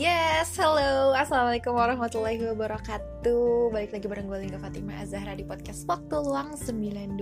[0.00, 3.68] Yes, hello, assalamualaikum warahmatullahi wabarakatuh.
[3.68, 7.20] Balik lagi bareng gue Lingga Fatimah Azahra di podcast Waktu Luang 920.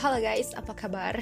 [0.00, 1.20] Halo guys, apa kabar?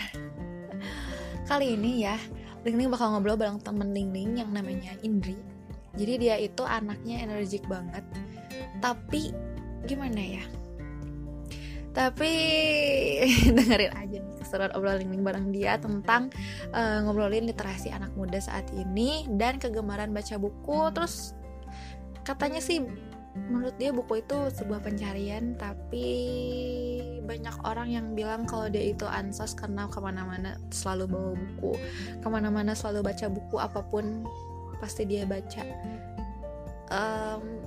[1.51, 2.15] Kali ini ya,
[2.63, 5.35] Ling Ling bakal ngobrol bareng temen Ling Ling yang namanya Indri.
[5.99, 8.07] Jadi dia itu anaknya energik banget,
[8.79, 9.35] tapi
[9.91, 10.47] gimana ya?
[11.97, 12.33] Tapi
[13.57, 16.29] dengerin aja nih keseruan obrolan Ling bareng dia tentang
[16.77, 20.93] uh, ngobrolin literasi anak muda saat ini dan kegemaran baca buku.
[20.93, 21.33] Terus
[22.21, 22.85] katanya sih
[23.37, 26.09] menurut dia buku itu sebuah pencarian tapi
[27.25, 31.73] banyak orang yang bilang kalau dia itu ansos karena ke mana-mana selalu bawa buku.
[32.21, 34.29] Ke mana-mana selalu baca buku apa pun
[34.85, 35.65] pasti dia baca.
[36.93, 37.65] Um,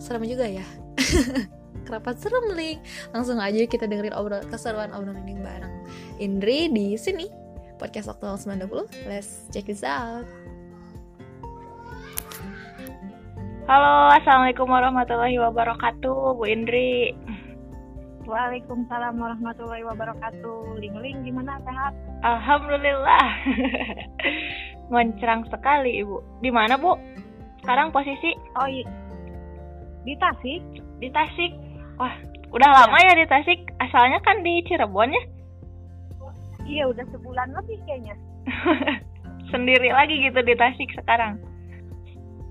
[0.00, 0.64] serem juga ya
[1.86, 2.82] kenapa serem link
[3.14, 5.74] langsung aja kita dengerin obrol keseruan obrolan ini bareng
[6.18, 7.30] Indri di sini
[7.78, 10.26] podcast waktu 90 let's check this out
[13.66, 17.10] Halo, Assalamualaikum warahmatullahi wabarakatuh, Bu Indri.
[18.22, 20.78] Waalaikumsalam warahmatullahi wabarakatuh.
[20.78, 21.90] Ling Ling gimana sehat?
[22.22, 23.26] Alhamdulillah.
[24.94, 26.46] Mencerang sekali, Ibu.
[26.46, 26.94] Di mana, Bu?
[27.66, 28.38] Sekarang posisi?
[28.54, 28.86] Oh, iya.
[30.06, 30.62] Di Tasik.
[31.02, 31.65] Di Tasik.
[31.96, 32.12] Wah,
[32.52, 33.72] udah lama ya di Tasik.
[33.80, 35.22] Asalnya kan di Cirebon ya?
[36.66, 38.14] Iya, udah sebulan lebih kayaknya.
[39.52, 41.40] Sendiri lagi gitu di Tasik sekarang.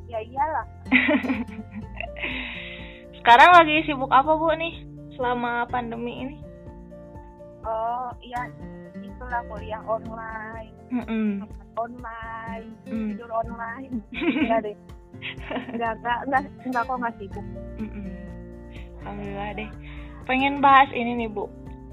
[0.10, 0.66] Ya iyalah.
[3.22, 4.82] sekarang lagi sibuk apa, Bu nih?
[5.20, 6.38] Selama pandemi ini?
[7.66, 8.50] Oh, iya.
[8.98, 10.73] Itulah kuliah online.
[10.90, 11.30] Mm -mm.
[11.76, 13.08] Online, Mm.
[13.12, 14.00] tidur online.
[14.16, 14.78] Enggak deh.
[15.76, 17.46] Enggak, enggak, enggak, enggak kok enggak sibuk.
[17.82, 18.05] Mm -mm.
[19.06, 19.70] Alhamdulillah deh.
[20.25, 21.45] Pengen bahas ini nih, Bu.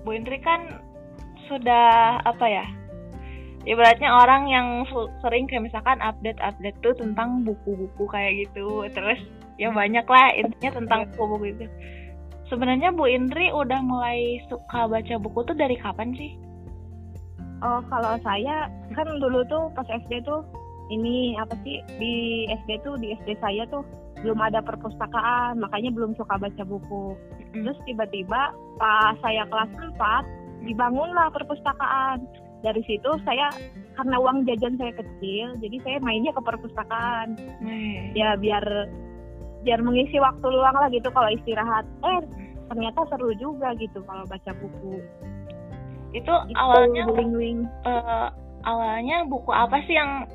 [0.02, 0.80] Bu Indri kan
[1.46, 2.64] sudah apa ya?
[3.62, 4.82] Ibaratnya orang yang
[5.22, 8.88] sering kayak misalkan update-update tuh tentang buku-buku kayak gitu.
[8.90, 9.20] Terus
[9.60, 11.66] ya banyak lah intinya tentang buku-buku itu.
[12.50, 16.34] Sebenarnya Bu Indri udah mulai suka baca buku tuh dari kapan sih?
[17.62, 18.66] Oh, kalau saya
[18.98, 20.42] kan dulu tuh pas SD tuh
[20.90, 23.86] ini apa sih di SD tuh di SD saya tuh
[24.22, 27.18] belum ada perpustakaan, makanya belum suka baca buku.
[27.52, 27.66] Mm.
[27.66, 32.22] Terus tiba-tiba pas saya kelas 4 dibangunlah perpustakaan.
[32.62, 33.50] Dari situ saya
[33.98, 37.34] karena uang jajan saya kecil, jadi saya mainnya ke perpustakaan.
[38.14, 38.62] Ya biar
[39.66, 41.82] biar mengisi waktu luang lah gitu kalau istirahat.
[42.06, 42.22] Eh
[42.70, 45.02] ternyata seru juga gitu kalau baca buku.
[46.14, 47.66] Itu Itu awalnya wing-wing.
[47.82, 48.28] eh,
[48.62, 50.30] awalnya buku apa sih yang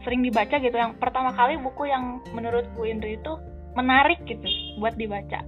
[0.00, 3.32] sering dibaca gitu yang pertama kali buku yang menurut Bu Indri itu
[3.74, 5.42] menarik gitu buat dibaca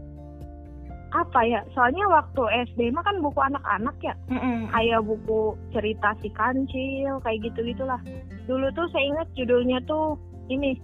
[1.11, 4.71] apa ya soalnya waktu SD mah kan buku anak-anak ya Mm-mm.
[4.71, 5.41] kayak buku
[5.71, 7.99] cerita si kancil kayak gitu gitulah
[8.47, 10.15] dulu tuh saya ingat judulnya tuh
[10.47, 10.79] ini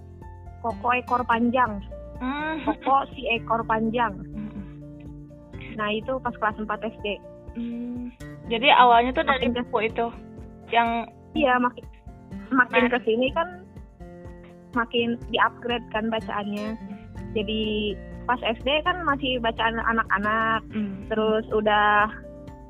[0.60, 1.78] koko ekor panjang
[2.16, 2.64] Mm.
[2.64, 4.64] koko si ekor panjang Mm-mm.
[5.76, 7.06] nah itu pas kelas 4 SD
[7.54, 8.10] Mm.
[8.48, 10.06] jadi awalnya tuh dari Makin- buku itu
[10.68, 11.86] yang iya makin
[12.50, 12.92] makin Nah.
[12.94, 13.48] ke sini kan
[14.74, 16.76] makin di upgrade kan bacaannya.
[17.32, 17.60] Jadi
[18.26, 20.60] pas SD kan masih bacaan anak-anak.
[20.72, 22.10] Mm, terus udah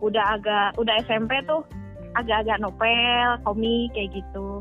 [0.05, 1.65] udah agak udah SMP tuh
[2.15, 4.61] agak-agak novel komik kayak gitu.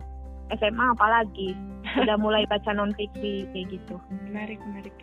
[0.54, 1.58] SMA apalagi?
[2.02, 3.96] Udah mulai baca non fiksi kayak gitu.
[4.30, 4.94] Menarik menarik.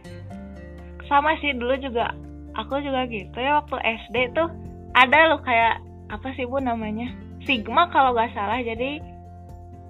[1.08, 2.12] Sama sih dulu juga
[2.54, 4.50] aku juga gitu ya waktu SD tuh
[4.92, 7.08] ada loh kayak apa sih bu namanya?
[7.42, 9.00] Sigma kalau nggak salah jadi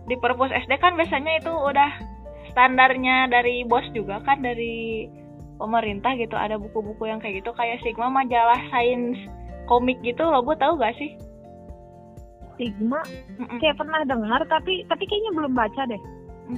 [0.07, 1.91] di perpus SD kan biasanya itu udah
[2.51, 5.07] standarnya dari bos juga kan dari
[5.57, 6.35] pemerintah gitu.
[6.35, 9.17] Ada buku-buku yang kayak gitu kayak Sigma majalah sains
[9.71, 11.15] komik gitu loh bu tahu gak sih?
[12.59, 13.01] Sigma?
[13.41, 13.59] Mm-mm.
[13.63, 16.03] saya pernah dengar tapi tapi kayaknya belum baca deh.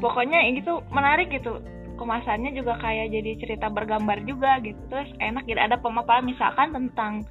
[0.01, 1.61] Pokoknya gitu menarik gitu
[1.95, 5.61] kemasannya juga kayak jadi cerita bergambar juga gitu terus enak gitu.
[5.61, 7.23] Ada pemaparan misalkan tentang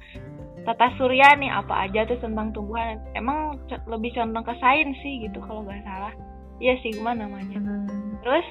[0.64, 3.00] tata surya nih apa aja tuh tentang tumbuhan?
[3.12, 6.12] Emang lebih condong ke sains sih gitu kalau nggak salah.
[6.58, 7.60] Iya Sigma namanya.
[8.24, 8.46] Terus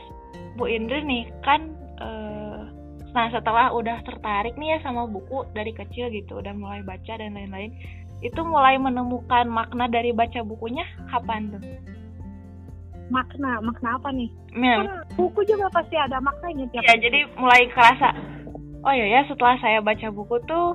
[0.57, 2.61] Bu Indri nih kan eh,
[3.13, 7.37] nah setelah udah tertarik nih ya sama buku dari kecil gitu udah mulai baca dan
[7.37, 7.73] lain-lain
[8.25, 11.63] itu mulai menemukan makna dari baca bukunya kapan tuh?
[13.11, 14.29] makna makna apa nih?
[14.55, 18.09] Mel, kan buku juga pasti ada maknanya tiap Ya, jadi mulai kerasa.
[18.83, 20.73] Oh iya ya, setelah saya baca buku tuh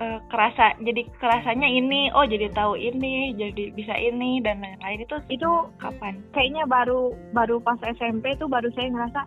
[0.00, 5.16] eh, kerasa jadi kerasanya ini, oh jadi tahu ini, jadi bisa ini dan lain-lain itu
[5.30, 6.18] itu kapan?
[6.34, 9.20] kayaknya baru baru pas SMP tuh baru saya ngerasa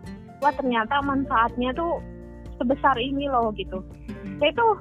[0.44, 1.98] wah ternyata manfaatnya tuh
[2.58, 3.82] sebesar ini loh gitu
[4.38, 4.72] saya tuh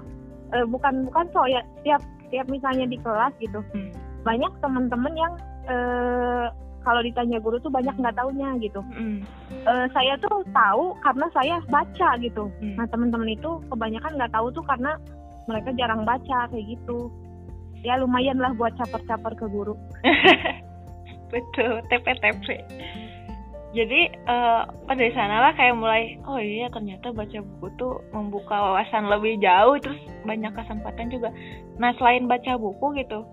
[0.53, 3.91] eh, bukan bukan so ya tiap tiap misalnya di kelas gitu Hmm.
[4.27, 5.33] banyak teman-teman yang
[5.67, 6.47] eh,
[6.87, 8.79] kalau ditanya guru tuh banyak nggak taunya gitu.
[8.95, 9.19] Mm.
[9.67, 12.47] Eh, saya tuh tahu karena saya baca gitu.
[12.63, 12.79] Hmm.
[12.79, 14.95] Nah teman-teman itu kebanyakan nggak tahu tuh karena
[15.47, 17.11] mereka jarang baca kayak gitu.
[17.81, 19.73] Ya lumayan lah buat caper-caper ke guru.
[21.31, 22.47] betul TP-TP
[23.75, 24.15] jadi
[24.87, 29.37] pada dari sana lah kayak mulai oh iya ternyata baca buku tuh membuka wawasan lebih
[29.43, 31.29] jauh terus banyak kesempatan juga
[31.77, 33.27] nah selain baca buku gitu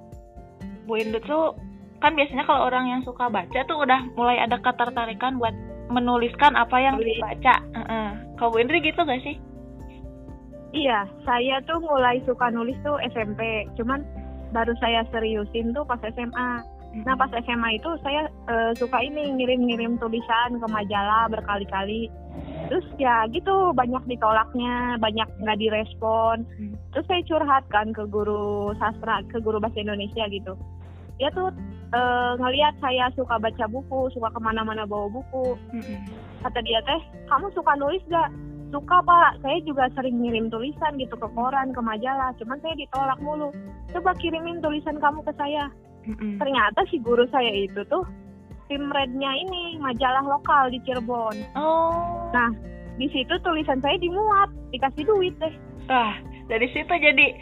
[0.85, 1.55] Bu Indri tuh
[2.03, 5.55] kan biasanya kalau orang yang suka baca tuh udah mulai ada ketertarikan buat
[5.89, 8.09] menuliskan apa yang dibaca Heeh.
[8.37, 9.39] kalau Bu Indri gitu gak sih
[10.75, 13.63] Iya, saya tuh mulai suka nulis tuh SMP.
[13.79, 14.03] Cuman
[14.51, 16.51] baru saya seriusin tuh pas SMA.
[17.07, 22.11] Nah pas SMA itu saya eh, suka ini ngirim-ngirim tulisan ke majalah berkali-kali.
[22.71, 26.43] Terus ya gitu banyak ditolaknya, banyak nggak direspon.
[26.59, 26.75] Hmm.
[26.91, 30.59] Terus saya curhat kan ke guru sastra, ke guru bahasa Indonesia gitu.
[31.23, 31.55] Dia tuh
[31.95, 35.55] eh, ngelihat saya suka baca buku, suka ke mana-mana bawa buku.
[35.71, 36.03] Mm-mm.
[36.43, 37.01] Kata dia teh,
[37.31, 38.29] kamu suka nulis gak?
[38.69, 42.33] Suka pak, saya juga sering ngirim tulisan gitu ke koran, ke majalah.
[42.37, 43.49] Cuman saya ditolak mulu.
[43.91, 45.71] Coba kirimin tulisan kamu ke saya
[46.05, 46.37] Mm-mm.
[46.37, 48.05] ternyata si guru saya itu tuh
[48.69, 51.33] tim rednya ini majalah lokal di Cirebon.
[51.57, 52.53] oh Nah,
[52.97, 55.55] di situ tulisan saya dimuat, dikasih duit deh.
[55.89, 56.13] Wah,
[56.45, 57.33] dari situ jadi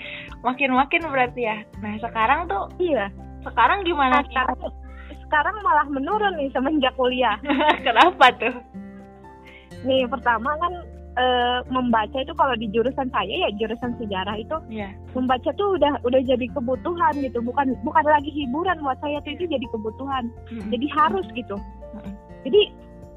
[0.43, 1.59] makin-makin berarti ya.
[1.81, 3.11] Nah, sekarang tuh, Iya.
[3.43, 4.31] sekarang gimana Nah, sih?
[4.31, 4.59] sekarang
[5.27, 7.35] sekarang malah menurun nih semenjak kuliah.
[7.87, 8.55] Kenapa tuh?
[9.83, 10.73] Nih, pertama kan
[11.13, 14.89] eh, membaca itu kalau di jurusan saya ya jurusan sejarah itu Iya.
[15.13, 19.45] membaca tuh udah udah jadi kebutuhan gitu, bukan bukan lagi hiburan buat saya tuh itu
[19.47, 20.33] jadi kebutuhan.
[20.69, 21.57] Jadi harus gitu.
[21.93, 22.13] Mm-mm.
[22.43, 22.61] Jadi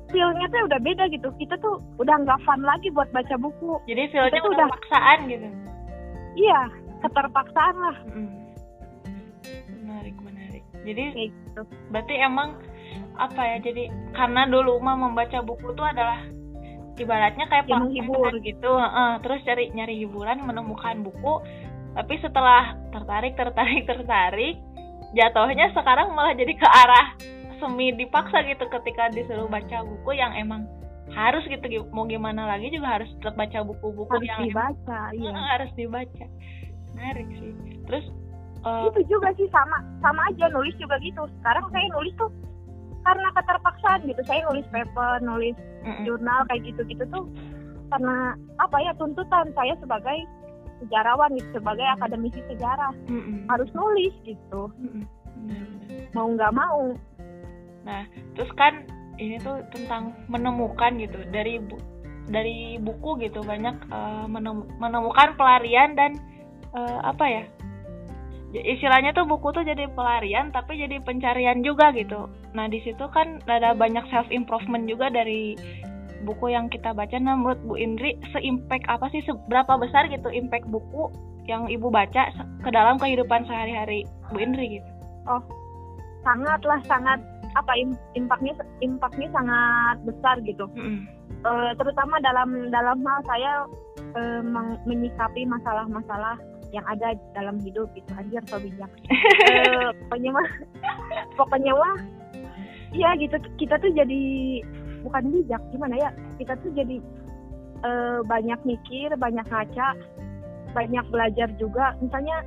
[0.07, 1.27] feel-nya tuh udah beda gitu.
[1.35, 3.79] Kita tuh udah nggak fun lagi buat baca buku.
[3.85, 5.47] Jadi feel-nya Itu udah udah- paksaan gitu.
[6.35, 6.59] Iya,
[6.99, 8.43] keterpaksaan lah Mm-mm.
[9.79, 10.63] Menarik, menarik.
[10.83, 11.61] Jadi kayak gitu.
[11.89, 12.59] berarti emang
[13.15, 13.57] apa ya?
[13.61, 16.19] Jadi karena dulu mah membaca buku tuh adalah
[16.95, 18.31] ibaratnya kayak Ya, menghibur.
[18.39, 18.71] gitu.
[18.71, 19.11] heeh.
[19.21, 21.33] terus cari nyari hiburan, menemukan buku.
[21.95, 24.55] Tapi setelah tertarik, tertarik, tertarik,
[25.15, 27.15] jatuhnya sekarang malah jadi ke arah
[27.59, 30.67] semi dipaksa gitu ketika disuruh baca buku yang emang
[31.15, 31.63] harus gitu
[31.95, 36.25] mau gimana lagi juga harus tetap baca buku-buku harus yang dibaca iya harus dibaca
[36.91, 37.53] menarik sih
[37.87, 38.05] terus
[38.65, 42.27] eh, itu juga sih sama sama aja nulis juga gitu sekarang saya nulis tuh
[43.05, 44.21] karena keterpaksaan gitu.
[44.25, 45.55] Saya nulis paper nulis
[46.03, 47.25] jurnal kayak gitu gitu tuh
[47.93, 50.25] karena apa ya tuntutan saya sebagai
[50.83, 52.91] sejarawan gitu sebagai akademisi sejarah.
[53.07, 54.73] Mm-mm, harus nulis gitu.
[54.75, 56.11] Benar-benar.
[56.17, 56.81] mau nggak mau.
[58.35, 58.89] Terus kan
[59.21, 61.21] ini tuh tentang menemukan gitu.
[61.29, 61.77] Dari bu
[62.25, 66.17] dari buku gitu banyak eh, menem- menemukan pelarian dan
[66.73, 67.25] eh, apa
[68.55, 73.03] Ya, istilahnya tuh buku tuh jadi pelarian tapi jadi pencarian juga gitu nah di situ
[73.11, 75.59] kan ada banyak self improvement juga dari
[76.23, 77.13] buku yang kita baca.
[77.19, 79.21] Nah menurut Bu Indri seimpact apa sih?
[79.27, 81.11] Seberapa besar gitu impact buku
[81.45, 82.33] yang ibu baca
[82.65, 84.89] ke dalam kehidupan sehari-hari Bu Indri gitu?
[86.25, 87.21] Sangatlah sangat
[87.53, 90.65] apa im- impactnya impactnya sangat besar gitu.
[90.73, 91.05] Mm-mm.
[91.45, 93.51] Eh, terutama dalam dalam hal saya
[94.41, 96.41] meng- menyikapi masalah-masalah
[96.73, 98.89] yang ada dalam hidup itu anjir so bijak.
[99.45, 100.47] Eh, pokoknya mah
[101.37, 101.93] pokoknya mah
[102.95, 103.35] ya gitu.
[103.59, 104.23] Kita tuh jadi
[105.03, 106.09] bukan bijak gimana ya?
[106.39, 106.97] Kita tuh jadi
[107.83, 109.87] eh, banyak mikir banyak ngaca
[110.71, 111.95] banyak belajar juga.
[111.99, 112.39] Misalnya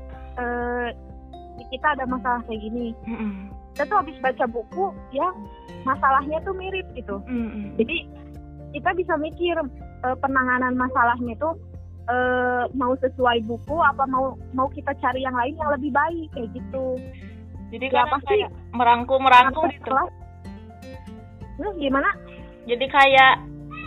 [1.59, 2.95] di kita ada masalah kayak gini.
[3.05, 3.51] Mm-mm.
[3.75, 5.27] kita tuh habis baca buku ya
[5.83, 7.19] masalahnya tuh mirip gitu.
[7.79, 8.07] Jadi
[8.75, 9.55] kita bisa mikir
[10.03, 11.51] eh, penanganan masalahnya itu
[12.07, 16.51] eh, mau sesuai buku apa mau mau kita cari yang lain yang lebih baik kayak
[16.55, 16.87] gitu.
[17.69, 18.27] Jadi Ya, kadang pasti.
[18.35, 19.91] kayak merangkum-merangkum Sampai gitu.
[21.59, 22.11] Hmm, gimana
[22.71, 23.35] Jadi kayak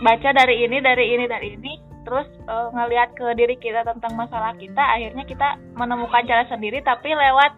[0.02, 1.72] baca dari ini, dari ini, dari ini,
[2.04, 5.48] terus eh, ngelihat ke diri kita tentang masalah kita, akhirnya kita
[5.78, 7.52] menemukan cara sendiri, tapi lewat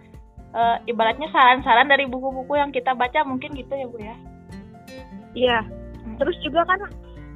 [0.54, 4.16] eh, ibaratnya saran-saran dari buku-buku yang kita baca mungkin gitu ya bu ya.
[5.34, 5.58] Iya.
[6.20, 6.78] Terus juga kan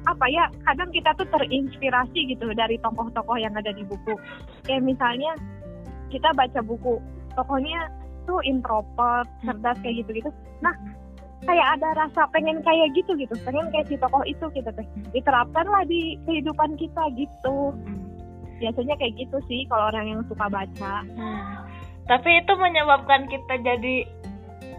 [0.07, 4.15] apa ya kadang kita tuh terinspirasi gitu dari tokoh-tokoh yang ada di buku.
[4.63, 5.35] Kayak misalnya
[6.13, 7.01] kita baca buku
[7.35, 7.91] tokohnya
[8.23, 10.29] tuh introvert, cerdas kayak gitu-gitu.
[10.61, 10.71] Nah,
[11.39, 14.87] kayak ada rasa pengen kayak gitu gitu, pengen kayak si tokoh itu gitu teh.
[15.11, 17.71] Diterapkan lah di kehidupan kita gitu.
[18.59, 20.93] Biasanya kayak gitu sih kalau orang yang suka baca.
[21.15, 21.63] Hmm.
[22.09, 23.95] Tapi itu menyebabkan kita jadi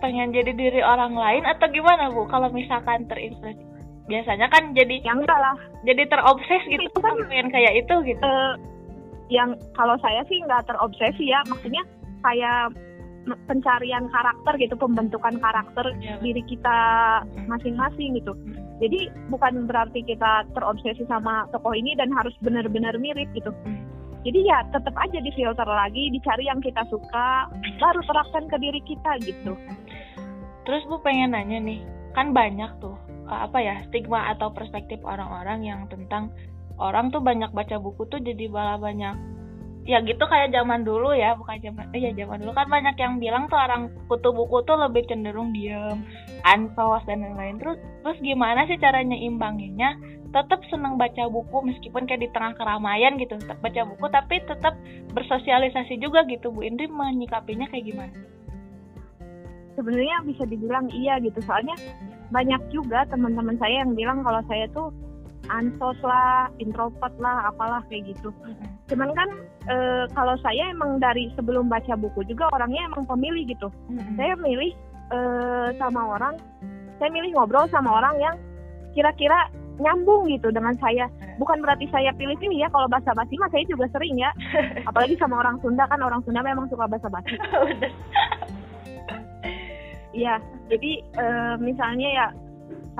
[0.01, 2.29] pengen jadi diri orang lain atau gimana bu?
[2.29, 3.61] Kalau misalkan terinspirasi,
[4.11, 8.21] biasanya kan jadi Yang enggak lah, jadi terobses gitu, Itu kan- pengen kayak itu gitu.
[8.21, 8.53] eh,
[9.31, 11.81] yang kalau saya sih nggak terobsesi ya, maksudnya
[12.21, 12.90] kayak me-
[13.47, 16.79] pencarian karakter gitu pembentukan karakter Iya, diri kita
[17.47, 18.33] masing-masing gitu.
[18.33, 18.57] Hmm.
[18.81, 23.53] jadi bukan berarti kita terobsesi sama tokoh ini dan harus benar-benar mirip gitu.
[23.65, 23.85] Hmm.
[24.25, 27.49] jadi ya tetap aja difilter lagi dicari yang kita suka
[27.81, 29.57] baru terapkan ke diri kita gitu.
[30.69, 31.81] Terus Bu pengen nanya nih,
[32.13, 32.95] kan banyak tuh
[33.31, 36.29] uh, apa ya stigma atau perspektif orang-orang yang tentang
[36.77, 39.15] orang tuh banyak baca buku tuh jadi malah banyak
[39.89, 42.53] ya gitu kayak zaman dulu ya bukan zaman eh ya zaman dulu.
[42.53, 46.05] Kan banyak yang bilang tuh orang kutu buku tuh lebih cenderung diem
[46.45, 47.57] ansos dan lain-lain.
[47.59, 49.97] Terus terus gimana sih caranya imbanginnya
[50.31, 54.79] tetap seneng baca buku meskipun kayak di tengah keramaian gitu tetap baca buku tapi tetap
[55.11, 58.15] bersosialisasi juga gitu Bu Indri menyikapinya kayak gimana?
[59.81, 61.41] sebenarnya bisa dibilang iya gitu.
[61.49, 61.73] Soalnya
[62.29, 64.93] banyak juga teman-teman saya yang bilang kalau saya tuh
[65.49, 68.29] ansos lah, introvert lah, apalah kayak gitu.
[68.91, 69.29] Cuman kan
[69.71, 69.77] e,
[70.11, 73.71] kalau saya emang dari sebelum baca buku juga orangnya emang pemilih gitu.
[74.19, 74.75] Saya milih
[75.15, 75.19] e,
[75.79, 76.35] sama orang,
[76.99, 78.35] saya milih ngobrol sama orang yang
[78.93, 79.47] kira-kira
[79.81, 81.07] nyambung gitu dengan saya.
[81.41, 84.35] Bukan berarti saya pilih-pilih ya kalau bahasa basi mah saya juga sering ya.
[84.91, 87.35] Apalagi sama orang Sunda kan orang Sunda memang suka bahasa basi.
[90.11, 92.27] Iya, jadi eh, misalnya ya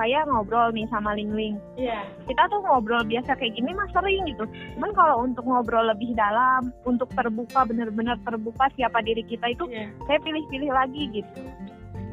[0.01, 1.55] saya ngobrol nih sama Ling Ling.
[1.77, 2.01] Iya.
[2.25, 4.49] Kita tuh ngobrol biasa kayak gini mah sering gitu.
[4.73, 9.93] Cuman kalau untuk ngobrol lebih dalam, untuk terbuka benar-benar terbuka siapa diri kita itu Iya.
[10.09, 11.41] saya pilih-pilih lagi gitu.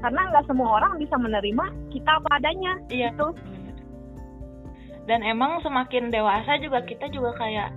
[0.04, 3.08] Karena nggak semua orang bisa menerima kita apa adanya Iya.
[3.16, 3.32] gitu.
[5.08, 7.72] Dan emang semakin dewasa juga kita juga kayak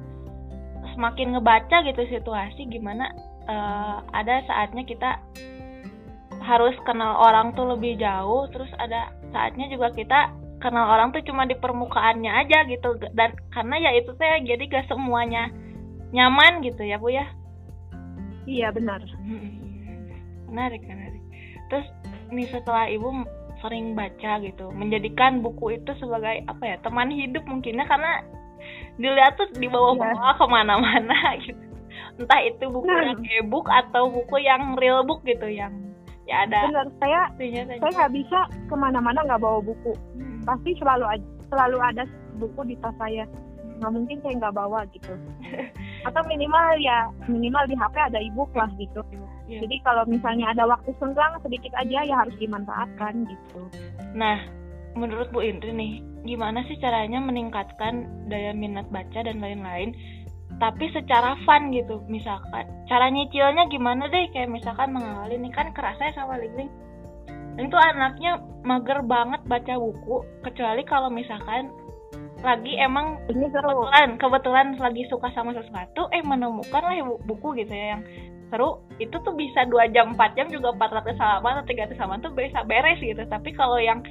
[0.92, 3.08] semakin ngebaca gitu situasi gimana
[3.48, 5.24] eh, ada saatnya kita
[6.42, 11.50] harus kenal orang tuh lebih jauh terus ada saatnya juga kita kenal orang tuh cuma
[11.50, 12.98] di permukaannya aja gitu.
[13.18, 15.50] Dan karena ya itu teh jadi gak semuanya
[16.14, 17.26] nyaman gitu ya Bu ya?
[18.46, 19.02] Iya benar.
[20.52, 21.24] menarik menarik.
[21.72, 21.88] Terus
[22.30, 23.24] nih setelah ibu
[23.64, 28.26] sering baca gitu menjadikan buku itu sebagai apa ya teman hidup mungkinnya karena
[28.98, 31.66] dilihat tuh dibawa-bawa ke mana-mana gitu.
[32.20, 33.16] Entah itu buku Nah.
[33.16, 35.91] yang e-book atau buku yang real book gitu yang
[36.30, 36.88] ya ada Benar.
[37.02, 37.22] Saya
[37.82, 39.94] saya nggak bisa ke mana-mana nggak bawa buku.
[40.18, 40.42] Hmm.
[40.46, 41.06] Pasti selalu
[41.50, 42.04] selalu ada
[42.38, 43.26] buku di tas saya.
[43.82, 45.14] Nggak mungkin saya nggak bawa gitu.
[46.08, 49.02] Atau minimal ya minimal di HP ada ebook lah gitu.
[49.52, 49.68] Iya.
[49.68, 53.68] Jadi kalau misalnya ada waktu senggang sedikit aja ya harus dimanfaatkan gitu.
[54.16, 54.48] Nah,
[54.96, 59.92] menurut Bu Indri nih, gimana sih caranya meningkatkan daya minat baca dan lain-lain?
[60.62, 64.30] Tapi secara fun gitu, misalkan cara nyicilnya gimana deh?
[64.30, 66.70] Kayak misalkan mengenali nih kan kerasa ya sama Ling
[67.58, 71.74] Dan itu anaknya mager banget baca buku, kecuali kalau misalkan
[72.46, 73.86] lagi emang Ini seru.
[73.86, 78.02] kebetulan kebetulan lagi suka sama sesuatu, eh menemukan lah bu- buku gitu ya yang
[78.52, 82.34] seru itu tuh bisa dua jam 4 jam juga 400 halaman atau 300 halaman tuh
[82.36, 84.04] bisa beres gitu tapi kalau yang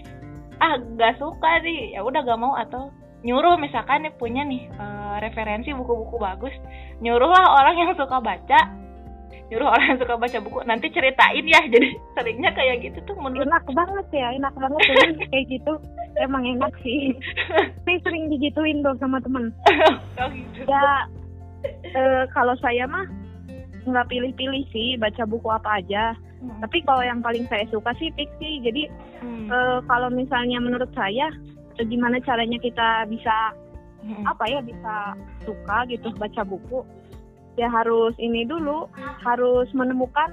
[0.64, 2.88] ah gak suka nih ya udah gak mau atau
[3.20, 6.54] nyuruh misalkan nih punya nih eh, referensi buku-buku bagus
[7.04, 8.60] nyuruhlah orang yang suka baca
[9.50, 13.50] nyuruh orang yang suka baca buku nanti ceritain ya jadi seringnya kayak gitu tuh menurut
[13.50, 14.94] Enak banget ya, enak banget tuh
[15.34, 15.72] kayak gitu.
[16.22, 17.14] Emang enak sih.
[17.82, 19.50] Saya sering digituin tuh sama temen.
[20.22, 20.70] oh, gitu.
[20.70, 21.06] Ya
[21.66, 23.10] eh, kalau saya mah
[23.90, 26.14] nggak pilih-pilih sih baca buku apa aja.
[26.38, 26.62] Hmm.
[26.62, 28.62] Tapi kalau yang paling saya suka sih fiksi.
[28.62, 28.86] Jadi
[29.20, 29.52] Hmm.
[29.52, 31.28] eh, kalau misalnya menurut saya
[31.84, 33.52] gimana caranya kita bisa
[34.00, 34.25] Hmm.
[34.25, 35.12] apa ya bisa
[35.44, 36.80] suka gitu baca buku
[37.60, 38.88] ya harus ini dulu
[39.20, 40.32] harus menemukan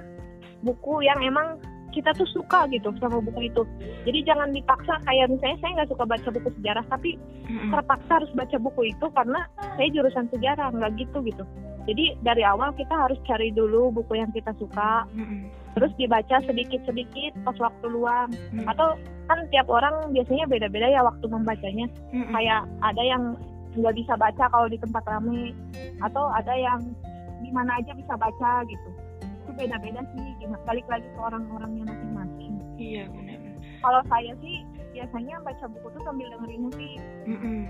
[0.63, 1.59] buku yang emang
[1.91, 3.67] kita tuh suka gitu sama buku itu
[4.07, 7.71] jadi jangan dipaksa kayak misalnya saya nggak suka baca buku sejarah tapi Hmm.
[7.75, 9.43] terpaksa harus baca buku itu karena
[9.75, 11.43] saya jurusan sejarah nggak gitu gitu
[11.87, 15.47] jadi dari awal kita harus cari dulu buku yang kita suka Hmm.
[15.73, 18.67] terus dibaca sedikit-sedikit pas waktu luang Hmm.
[18.67, 22.31] atau kan tiap orang biasanya beda-beda ya waktu membacanya Hmm.
[22.31, 23.23] kayak ada yang
[23.73, 25.53] nggak bisa baca kalau di tempat ramai
[26.01, 26.81] atau ada yang
[27.39, 28.89] di mana aja bisa baca gitu
[29.21, 33.37] itu beda-beda sih gimana balik lagi ke orang-orangnya masing-masing iya benar
[33.77, 37.63] kalau saya sih biasanya baca buku tuh sambil dengerin musik Hmm.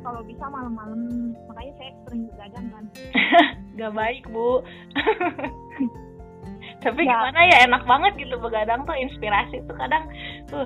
[0.00, 1.00] Kalau bisa malam-malam.
[1.46, 2.84] Makanya saya sering begadang kan.
[3.78, 4.60] Gak baik bu.
[6.80, 7.12] Tapi Ya.
[7.12, 10.04] gimana ya enak banget gitu begadang tuh inspirasi tuh kadang
[10.48, 10.64] tuh.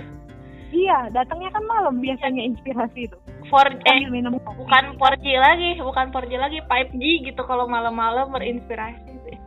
[0.71, 3.17] Iya datangnya kan malam biasanya inspirasi itu.
[3.47, 4.59] For eh minum kopi.
[4.59, 9.39] bukan 4G lagi bukan 4G lagi 5G gitu kalau malam-malam berinspirasi sih.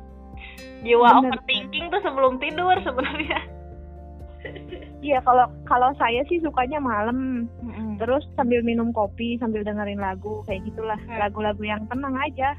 [0.83, 1.35] Jiwa Bener.
[1.35, 3.39] overthinking tuh sebelum tidur sebenarnya.
[4.99, 7.47] Iya kalau kalau saya sih sukanya malam
[7.97, 8.01] Mm-mm.
[8.05, 10.99] terus sambil minum kopi sambil dengerin lagu kayak gitulah.
[11.09, 11.17] Hmm.
[11.17, 12.53] lagu-lagu yang tenang aja.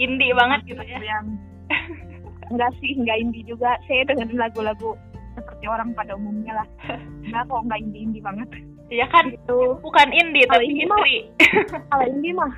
[0.00, 0.96] Indie banget gitu ya.
[1.04, 1.36] yang
[2.50, 3.76] enggak sih enggak indie juga.
[3.84, 4.96] Saya dengerin lagu-lagu
[5.36, 6.68] seperti orang pada umumnya lah.
[7.28, 8.48] Enggak kok enggak indie indie banget.
[8.88, 9.28] Iya kan?
[9.28, 9.58] Gitu.
[9.84, 11.04] Bukan indie Kalau tapi indie mah-
[11.92, 12.50] kalau indie mah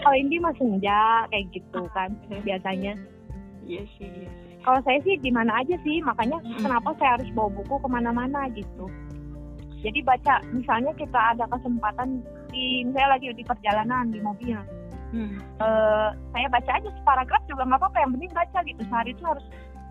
[0.00, 2.14] kalau indie mah senja kayak gitu kan
[2.46, 2.94] biasanya.
[3.66, 4.06] Iya sih.
[4.06, 4.54] Iya sih.
[4.62, 8.46] kalau saya sih di mana aja sih makanya kenapa saya harus bawa buku ke mana-mana
[8.54, 8.86] gitu
[9.82, 14.58] jadi baca misalnya kita ada kesempatan di misalnya lagi di perjalanan di mobil
[15.12, 15.36] Hmm.
[15.60, 19.44] eh, saya baca aja separagraf juga nggak apa-apa yang penting baca gitu sehari itu harus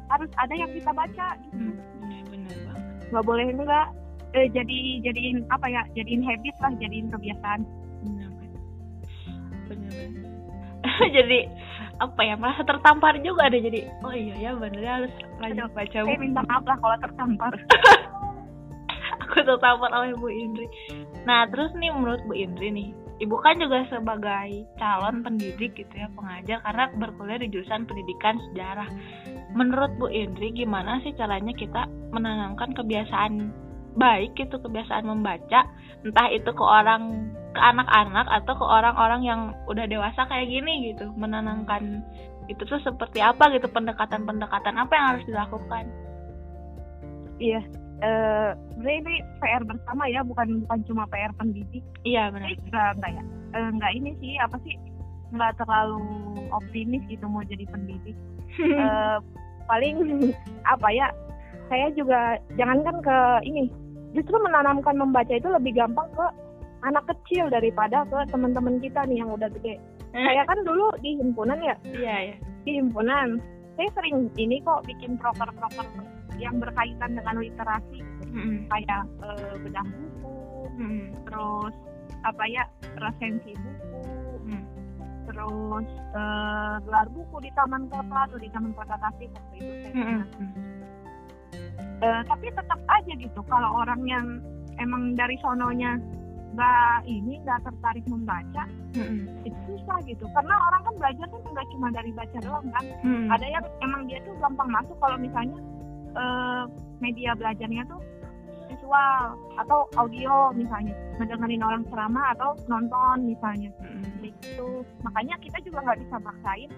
[0.09, 1.77] harus ada yang kita baca gitu Hmm.
[2.25, 3.13] Banget.
[3.13, 3.87] nggak boleh enggak
[4.33, 7.61] eh, jadi jadiin apa ya jadiin habit lah jadiin kebiasaan
[8.01, 8.61] Benar benar.
[11.21, 11.39] jadi
[12.01, 15.99] apa ya merasa tertampar juga deh jadi oh iya ya bener ya harus lanjut baca
[16.01, 17.53] saya minta maaf lah kalau tertampar
[19.31, 20.67] aku tertampar oleh Bu Indri.
[21.23, 22.91] Nah terus nih menurut Bu Indri nih,
[23.23, 28.91] ibu kan juga sebagai calon pendidik gitu ya pengajar karena berkuliah di jurusan pendidikan sejarah.
[29.55, 33.55] Menurut Bu Indri gimana sih caranya kita menanamkan kebiasaan
[33.95, 35.67] baik gitu kebiasaan membaca
[36.03, 41.11] entah itu ke orang ke anak-anak atau ke orang-orang yang udah dewasa kayak gini gitu
[41.19, 41.99] menanamkan
[42.47, 45.85] itu tuh seperti apa gitu pendekatan-pendekatan apa yang harus dilakukan
[47.43, 47.59] iya
[48.01, 51.83] eh sebenarnya ini PR bersama ya bukan bukan cuma PR pendidik.
[52.01, 52.49] Iya benar.
[52.49, 53.23] Eh, enggak enggak ya?
[53.53, 54.75] Eh, enggak ini sih apa sih
[55.31, 56.01] enggak terlalu
[56.49, 58.17] optimis gitu mau jadi pendidik.
[58.61, 59.17] Eh,
[59.63, 60.27] paling
[60.67, 61.07] apa ya
[61.71, 63.17] saya juga jangankan ke
[63.47, 63.71] ini
[64.11, 66.25] justru menanamkan membaca itu lebih gampang ke
[66.83, 69.79] anak kecil daripada ke teman-teman kita nih yang udah gede.
[70.11, 71.75] Saya kan dulu di himpunan ya?
[71.87, 73.41] Iya ya di himpunan.
[73.79, 75.87] Saya sering ini kok bikin proker-proker
[76.41, 78.23] yang berkaitan dengan literasi gitu.
[78.33, 78.65] Mm-mm.
[78.67, 80.35] kayak eh, bedah buku
[80.75, 81.05] Mm-mm.
[81.29, 81.75] terus
[82.25, 82.63] apa ya
[82.97, 83.89] resensi buku
[84.41, 84.63] Mm.
[85.29, 89.93] terus eh, gelar buku di taman kota atau di taman kota Tasik waktu itu saya
[89.93, 90.27] pernah.
[92.01, 94.25] Eh, tapi tetap aja gitu kalau orang yang
[94.81, 96.01] emang dari sononya
[96.51, 98.65] nggak ini nggak tertarik membaca
[98.97, 99.29] Mm-mm.
[99.45, 103.29] itu susah gitu karena orang kan belajar kan nggak cuma dari baca doang kan Mm.
[103.29, 105.55] ada yang emang dia tuh gampang masuk kalau misalnya
[106.15, 106.63] eh,
[107.01, 108.01] media belajarnya tuh
[108.71, 113.69] visual atau audio misalnya mendengarin orang ceramah atau nonton misalnya.
[114.23, 114.85] Gitu.
[115.03, 116.71] Makanya kita juga nggak bisa maksain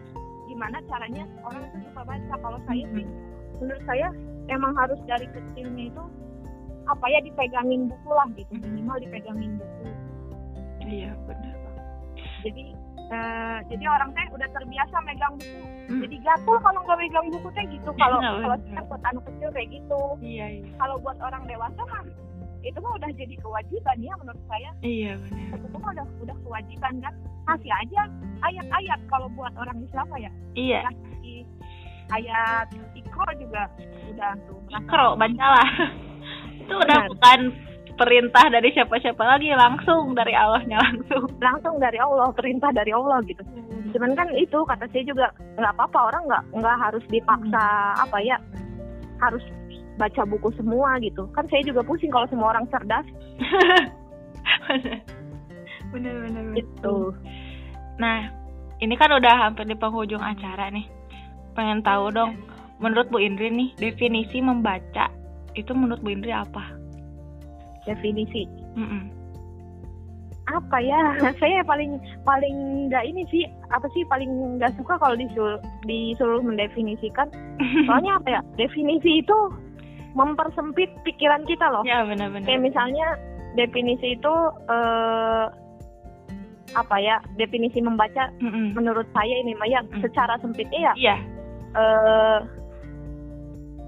[0.50, 2.34] gimana caranya orang itu suka baca.
[2.42, 3.06] Kalau saya sih
[3.62, 4.08] menurut saya
[4.50, 6.04] emang harus dari kecilnya itu
[6.84, 8.54] apa ya dipegangin buku lah gitu.
[8.58, 9.86] Minimal dipegangin buku.
[10.84, 11.56] Iya benar.
[12.44, 12.76] jadi
[13.14, 16.00] eh, jadi orang teh udah terbiasa megang buku Hmm.
[16.00, 19.50] jadi gatel kalau nggak megang buku teh gitu kalau Iya, kalau saya buat anak kecil
[19.52, 20.72] kayak gitu Iya iya.
[20.76, 22.04] kalau buat orang dewasa mah
[22.62, 25.60] itu mah udah jadi kewajiban ya menurut saya Iya benar.
[25.60, 28.02] itu mah udah udah kewajiban kan kasih aja
[28.42, 30.80] ayat-ayat kalau buat orang Islam ya Iya.
[30.88, 31.38] kasih
[32.10, 33.64] ayat ikro juga
[34.08, 35.70] udah tuh Ikro bacalah.
[36.64, 37.40] Itu udah bukan
[38.00, 41.30] perintah dari siapa-siapa lagi langsung dari Allahnya langsung.
[41.38, 43.44] langsung dari Allah perintah dari Allah gitu
[43.94, 45.30] cuman kan itu kata saya juga
[45.62, 47.66] nggak apa-apa orang nggak nggak harus dipaksa
[48.02, 48.38] apa ya
[49.22, 49.46] harus
[50.02, 53.06] baca buku semua gitu kan saya juga pusing kalau semua orang cerdas
[55.94, 56.44] benar benar.
[56.58, 57.14] gitu
[58.02, 58.30] Nah,
[58.82, 60.86] ini kan udah hampir di penghujung acara nih.
[61.54, 62.34] Pengen tahu dong,
[62.82, 65.14] menurut Bu Indri nih, definisi membaca
[65.54, 66.74] itu menurut Bu Indri apa?
[67.84, 69.10] Definisi Mm-mm.
[70.46, 71.02] apa ya
[71.40, 72.56] saya paling paling
[72.88, 77.28] nggak ini sih apa sih paling nggak suka kalau disuruh disuruh mendefinisikan
[77.88, 79.38] soalnya apa ya definisi itu
[80.14, 82.46] mempersempit pikiran kita loh ya benar-benar.
[82.46, 83.18] kayak misalnya
[83.54, 84.34] definisi itu
[84.68, 85.46] eh,
[86.74, 88.74] apa ya definisi membaca Mm-mm.
[88.74, 90.02] menurut saya ini mah ya Mm.
[90.02, 91.16] secara sempitnya ya Iya.
[91.74, 92.40] eh,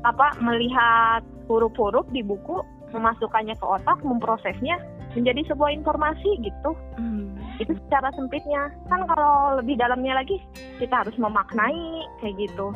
[0.06, 2.62] apa melihat huruf-huruf di buku
[2.96, 4.80] memasukkannya ke otak memprosesnya
[5.16, 6.72] menjadi sebuah informasi gitu.
[7.00, 7.36] Mm.
[7.56, 8.68] itu secara sempitnya.
[8.92, 10.44] Kan kalau lebih dalamnya lagi
[10.76, 12.76] kita harus memaknai kayak gitu.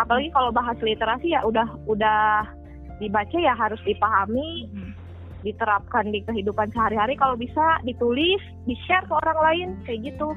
[0.00, 2.48] Apalagi kalau bahas literasi ya udah udah
[2.96, 4.92] dibaca ya harus dipahami Mm.
[5.44, 7.12] diterapkan di kehidupan sehari-hari.
[7.20, 10.32] Kalau bisa ditulis di share ke orang lain kayak gitu.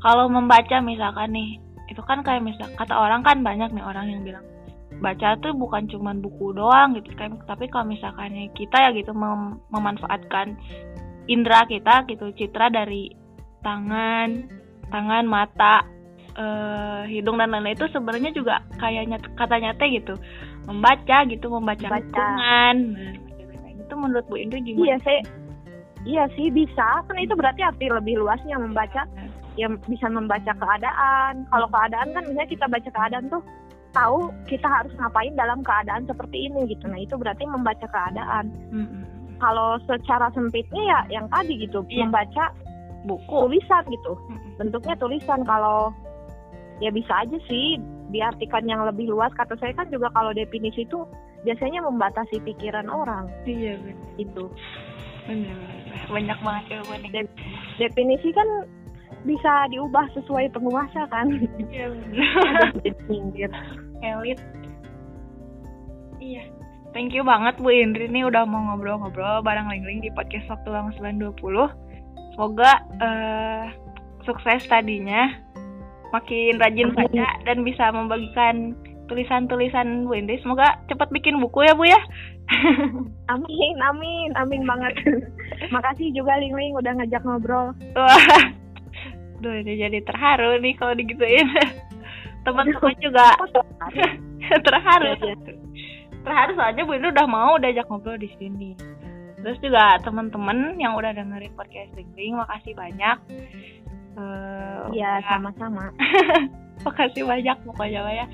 [0.00, 1.60] Kalau membaca misalkan nih,
[1.92, 4.44] itu kan kayak misal kata orang kan banyak nih orang yang bilang
[4.96, 9.60] baca tuh bukan cuman buku doang gitu kan tapi kalau misalkan kita ya gitu mem-
[9.68, 10.56] memanfaatkan
[11.28, 13.12] indera kita gitu citra dari
[13.60, 14.48] tangan
[14.88, 15.84] tangan mata
[16.38, 20.16] eh, hidung dan lain-lain itu sebenarnya juga kayaknya katanya teh gitu
[20.64, 22.00] membaca gitu membaca Baca.
[22.00, 24.82] hitungan Nah, itu menurut Bu Indri gimana?
[24.82, 25.20] iya saya
[26.06, 29.04] iya sih bisa kan itu berarti arti lebih luasnya membaca
[29.56, 31.48] yang bisa membaca keadaan.
[31.48, 33.42] Kalau keadaan kan misalnya kita baca keadaan tuh
[33.96, 36.84] tahu kita harus ngapain dalam keadaan seperti ini gitu.
[36.84, 38.52] Nah itu berarti membaca keadaan.
[38.68, 39.02] Mm-mm.
[39.36, 42.04] Kalau secara sempitnya ya yang tadi gitu Iya.
[42.04, 42.52] membaca
[43.04, 44.12] buku tulisan gitu.
[44.28, 44.60] Mm-mm.
[44.60, 45.40] Bentuknya tulisan.
[45.42, 45.96] Kalau
[46.78, 49.32] ya bisa aja sih diartikan yang lebih luas.
[49.32, 51.00] Kata saya kan juga kalau definisi itu
[51.42, 54.50] biasanya membatasi pikiran orang iya benar gitu.
[55.30, 55.54] benar
[56.10, 57.22] banyak banget jawabannya
[57.78, 58.66] Definisi kan
[59.22, 61.30] bisa diubah sesuai penguasa kan.
[61.70, 62.74] iya benar
[63.10, 63.46] minggir.
[64.06, 64.38] Elit
[66.22, 66.44] iya.
[66.96, 68.08] Thank you banget Bu Indri.
[68.08, 71.36] Nih udah mau ngobrol-ngobrol bareng Lingling di podcast waktu luang 920
[72.32, 72.72] semoga
[73.04, 73.64] eh,
[74.24, 75.28] sukses tadinya.
[76.16, 78.72] Makin rajin baca dan bisa membagikan
[79.12, 80.40] tulisan-tulisan Bu Indri.
[80.40, 82.00] Semoga cepat bikin buku ya Bu ya.
[83.34, 84.94] Amin, amin, amin banget.
[85.74, 87.74] Makasih juga Ling Ling udah ngajak ngobrol.
[87.98, 88.22] Wah,
[89.42, 91.44] Duh, ini jadi terharu nih kalau digituin.
[92.46, 93.26] Teman-teman juga
[94.66, 95.04] terharu.
[95.18, 95.34] Iya,
[96.22, 98.78] Terharu soalnya Bu Indri udah mau diajak ngobrol di sini.
[99.42, 103.16] Terus juga teman-teman yang udah dengerin podcast Lingling, makasih banyak.
[104.90, 105.90] Iya, udah- sama-sama.
[106.86, 108.26] makasih banyak pokoknya ya.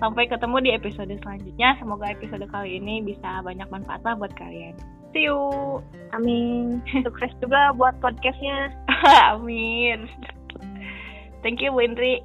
[0.00, 1.76] Sampai ketemu di episode selanjutnya.
[1.76, 4.74] Semoga episode kali ini bisa banyak manfaatnya buat kalian.
[5.10, 5.38] See you.
[6.14, 6.78] Amin.
[7.02, 8.70] Sukses juga buat podcastnya.
[9.34, 10.06] Amin.
[11.42, 12.20] Thank you Bu Indri.